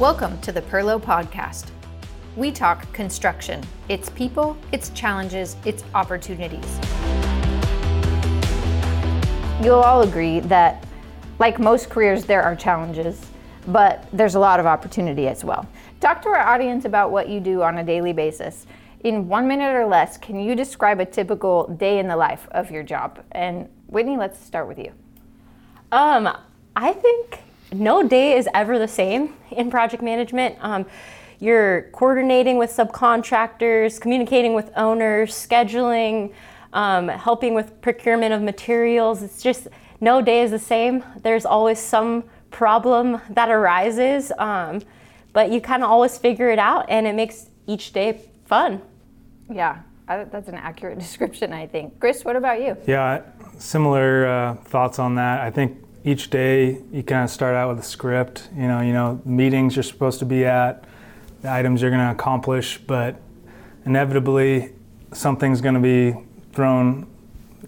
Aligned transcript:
Welcome 0.00 0.40
to 0.40 0.50
the 0.50 0.62
Perlo 0.62 0.98
Podcast. 0.98 1.66
We 2.34 2.52
talk 2.52 2.90
construction, 2.94 3.62
its 3.90 4.08
people, 4.08 4.56
its 4.72 4.88
challenges, 4.94 5.58
its 5.66 5.84
opportunities. 5.94 6.78
You'll 9.62 9.82
all 9.84 10.00
agree 10.00 10.40
that, 10.40 10.86
like 11.38 11.58
most 11.58 11.90
careers, 11.90 12.24
there 12.24 12.42
are 12.42 12.56
challenges, 12.56 13.26
but 13.66 14.08
there's 14.10 14.36
a 14.36 14.38
lot 14.38 14.58
of 14.58 14.64
opportunity 14.64 15.28
as 15.28 15.44
well. 15.44 15.68
Talk 16.00 16.22
to 16.22 16.30
our 16.30 16.48
audience 16.48 16.86
about 16.86 17.10
what 17.10 17.28
you 17.28 17.38
do 17.38 17.60
on 17.60 17.76
a 17.76 17.84
daily 17.84 18.14
basis. 18.14 18.66
In 19.00 19.28
one 19.28 19.46
minute 19.46 19.76
or 19.76 19.84
less, 19.84 20.16
can 20.16 20.40
you 20.40 20.54
describe 20.54 21.00
a 21.00 21.04
typical 21.04 21.68
day 21.76 21.98
in 21.98 22.08
the 22.08 22.16
life 22.16 22.48
of 22.52 22.70
your 22.70 22.82
job? 22.82 23.22
And 23.32 23.68
Whitney, 23.86 24.16
let's 24.16 24.42
start 24.42 24.66
with 24.66 24.78
you. 24.78 24.92
Um, 25.92 26.34
I 26.74 26.94
think 26.94 27.40
no 27.72 28.02
day 28.02 28.36
is 28.36 28.48
ever 28.54 28.78
the 28.78 28.88
same 28.88 29.34
in 29.50 29.70
project 29.70 30.02
management. 30.02 30.56
Um, 30.60 30.86
you're 31.38 31.82
coordinating 31.92 32.58
with 32.58 32.70
subcontractors, 32.70 34.00
communicating 34.00 34.54
with 34.54 34.70
owners, 34.76 35.32
scheduling, 35.32 36.34
um, 36.72 37.08
helping 37.08 37.54
with 37.54 37.80
procurement 37.80 38.34
of 38.34 38.42
materials. 38.42 39.22
It's 39.22 39.42
just 39.42 39.68
no 40.00 40.20
day 40.20 40.42
is 40.42 40.50
the 40.50 40.58
same. 40.58 41.02
There's 41.22 41.46
always 41.46 41.78
some 41.78 42.24
problem 42.50 43.20
that 43.30 43.48
arises, 43.48 44.32
um, 44.38 44.82
but 45.32 45.50
you 45.50 45.60
kind 45.60 45.82
of 45.82 45.90
always 45.90 46.18
figure 46.18 46.50
it 46.50 46.58
out, 46.58 46.86
and 46.88 47.06
it 47.06 47.14
makes 47.14 47.48
each 47.66 47.92
day 47.92 48.20
fun. 48.44 48.82
Yeah, 49.48 49.78
I, 50.08 50.24
that's 50.24 50.48
an 50.48 50.56
accurate 50.56 50.98
description, 51.06 51.52
I 51.52 51.66
think. 51.66 51.98
Chris, 52.00 52.24
what 52.24 52.36
about 52.36 52.60
you? 52.60 52.76
Yeah, 52.86 53.22
similar 53.58 54.26
uh, 54.26 54.54
thoughts 54.56 54.98
on 54.98 55.14
that. 55.14 55.40
I 55.40 55.50
think 55.50 55.78
each 56.04 56.30
day 56.30 56.80
you 56.92 57.02
kind 57.02 57.24
of 57.24 57.30
start 57.30 57.54
out 57.54 57.68
with 57.68 57.78
a 57.84 57.86
script. 57.86 58.48
You 58.56 58.68
know, 58.68 58.80
you 58.80 58.92
know 58.92 59.20
meetings 59.24 59.76
you're 59.76 59.82
supposed 59.82 60.18
to 60.20 60.24
be 60.24 60.44
at, 60.44 60.84
the 61.42 61.50
items 61.50 61.82
you're 61.82 61.90
going 61.90 62.06
to 62.06 62.12
accomplish, 62.12 62.78
but 62.78 63.20
inevitably 63.84 64.72
something's 65.12 65.60
going 65.60 65.74
to 65.74 65.80
be 65.80 66.18
thrown 66.52 67.06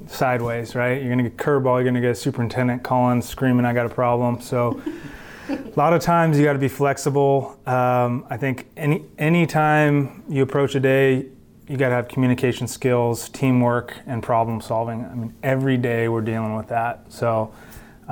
sideways, 0.07 0.75
right? 0.75 1.01
You're 1.01 1.13
going 1.13 1.25
to 1.25 1.31
get 1.31 1.37
curveball. 1.37 1.77
You're 1.77 1.85
going 1.85 1.95
to 1.95 2.01
get 2.01 2.11
a 2.11 2.15
superintendent 2.15 2.83
calling, 2.83 3.23
screaming, 3.23 3.65
"I 3.65 3.73
got 3.73 3.87
a 3.87 3.95
problem." 3.95 4.41
So. 4.41 4.81
a 5.49 5.73
lot 5.75 5.93
of 5.93 6.01
times 6.01 6.39
you 6.39 6.45
got 6.45 6.53
to 6.53 6.59
be 6.59 6.69
flexible. 6.69 7.59
Um, 7.67 8.25
I 8.31 8.37
think 8.37 8.69
any 8.77 9.05
any 9.19 9.45
time 9.45 10.23
you 10.29 10.43
approach 10.43 10.77
a 10.77 10.81
day, 10.81 11.27
you 11.69 11.77
got 11.77 11.89
to 11.89 11.95
have 11.95 12.09
communication 12.09 12.67
skills, 12.67 13.29
teamwork, 13.29 13.97
and 14.07 14.23
problem 14.23 14.61
solving. 14.61 15.05
I 15.05 15.15
mean, 15.15 15.35
every 15.43 15.77
day 15.77 16.09
we're 16.09 16.21
dealing 16.21 16.55
with 16.55 16.69
that. 16.69 17.13
So 17.13 17.53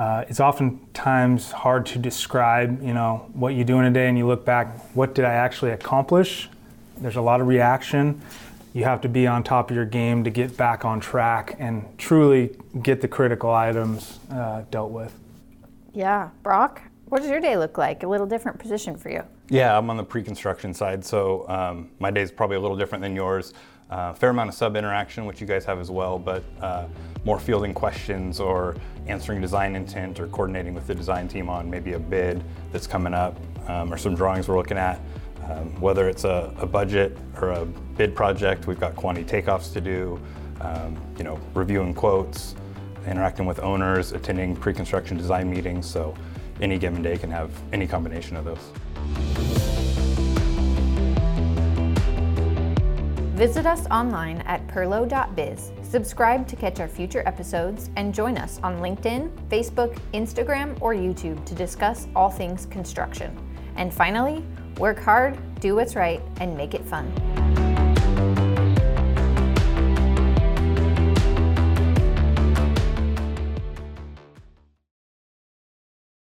uh, 0.01 0.25
it's 0.27 0.39
oftentimes 0.39 1.51
hard 1.51 1.85
to 1.85 1.99
describe, 1.99 2.81
you 2.81 2.91
know, 2.91 3.29
what 3.33 3.53
you 3.53 3.63
do 3.63 3.77
in 3.77 3.85
a 3.85 3.91
day 3.91 4.09
and 4.09 4.17
you 4.17 4.25
look 4.25 4.43
back, 4.43 4.95
what 4.95 5.13
did 5.13 5.25
I 5.25 5.33
actually 5.33 5.69
accomplish? 5.73 6.49
There's 6.97 7.17
a 7.17 7.21
lot 7.21 7.39
of 7.39 7.45
reaction. 7.45 8.19
You 8.73 8.83
have 8.85 9.01
to 9.01 9.09
be 9.09 9.27
on 9.27 9.43
top 9.43 9.69
of 9.69 9.75
your 9.75 9.85
game 9.85 10.23
to 10.23 10.31
get 10.31 10.57
back 10.57 10.85
on 10.85 11.01
track 11.01 11.55
and 11.59 11.85
truly 11.99 12.57
get 12.81 12.99
the 12.99 13.07
critical 13.07 13.51
items 13.51 14.17
uh, 14.31 14.63
dealt 14.71 14.89
with. 14.89 15.13
Yeah, 15.93 16.31
Broc, 16.41 16.81
what 17.05 17.21
does 17.21 17.29
your 17.29 17.39
day 17.39 17.55
look 17.55 17.77
like? 17.77 18.01
A 18.01 18.07
little 18.07 18.25
different 18.25 18.57
position 18.57 18.97
for 18.97 19.11
you. 19.11 19.21
Yeah, 19.49 19.77
I'm 19.77 19.87
on 19.91 19.97
the 19.97 20.03
pre-construction 20.03 20.73
side, 20.73 21.05
so 21.05 21.47
um, 21.47 21.91
my 21.99 22.09
day 22.09 22.21
is 22.21 22.31
probably 22.31 22.55
a 22.55 22.59
little 22.59 22.77
different 22.77 23.03
than 23.03 23.15
yours. 23.15 23.53
Uh, 23.91 24.13
fair 24.13 24.29
amount 24.29 24.47
of 24.47 24.55
sub 24.55 24.77
interaction, 24.77 25.25
which 25.25 25.41
you 25.41 25.47
guys 25.47 25.65
have 25.65 25.77
as 25.77 25.91
well, 25.91 26.17
but 26.17 26.43
uh, 26.61 26.87
more 27.25 27.37
fielding 27.37 27.73
questions 27.73 28.39
or 28.39 28.75
answering 29.07 29.41
design 29.41 29.75
intent 29.75 30.17
or 30.19 30.27
coordinating 30.27 30.73
with 30.73 30.87
the 30.87 30.95
design 30.95 31.27
team 31.27 31.49
on 31.49 31.69
maybe 31.69 31.93
a 31.93 31.99
bid 31.99 32.41
that's 32.71 32.87
coming 32.87 33.13
up 33.13 33.37
um, 33.67 33.91
or 33.93 33.97
some 33.97 34.15
drawings 34.15 34.47
we're 34.47 34.57
looking 34.57 34.77
at. 34.77 35.01
Um, 35.49 35.79
whether 35.81 36.07
it's 36.07 36.23
a, 36.23 36.53
a, 36.59 36.65
budget 36.65 37.17
or 37.41 37.49
a 37.49 37.65
bid 37.65 38.15
project, 38.15 38.67
we've 38.67 38.79
got 38.79 38.95
quantity 38.95 39.25
takeoffs 39.25 39.73
to 39.73 39.81
do, 39.81 40.19
um, 40.61 40.97
you 41.17 41.25
know, 41.25 41.37
reviewing 41.53 41.93
quotes, 41.93 42.55
interacting 43.07 43.45
with 43.45 43.59
owners, 43.59 44.13
attending 44.13 44.55
pre-construction 44.55 45.17
design 45.17 45.49
meetings. 45.49 45.89
So 45.89 46.15
any 46.61 46.77
given 46.77 47.01
day 47.01 47.17
can 47.17 47.31
have 47.31 47.51
any 47.73 47.87
combination 47.87 48.37
of 48.37 48.45
those. 48.45 49.40
Visit 53.41 53.65
us 53.65 53.87
online 53.89 54.41
at 54.41 54.67
perlo.biz, 54.67 55.71
subscribe 55.81 56.47
to 56.47 56.55
catch 56.55 56.79
our 56.79 56.87
future 56.87 57.23
episodes, 57.25 57.89
and 57.95 58.13
join 58.13 58.37
us 58.37 58.59
on 58.61 58.77
LinkedIn, 58.77 59.31
Facebook, 59.49 59.97
Instagram, 60.13 60.79
or 60.79 60.93
YouTube 60.93 61.43
to 61.45 61.55
discuss 61.55 62.07
all 62.15 62.29
things 62.29 62.67
construction. 62.67 63.35
And 63.77 63.91
finally, 63.91 64.45
work 64.77 64.99
hard, 64.99 65.39
do 65.59 65.73
what's 65.73 65.95
right, 65.95 66.21
and 66.39 66.55
make 66.55 66.75
it 66.75 66.85
fun. 66.85 67.11